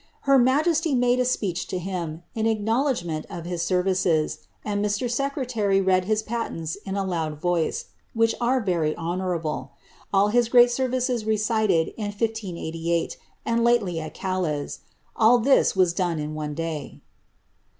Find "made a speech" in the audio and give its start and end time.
0.95-1.67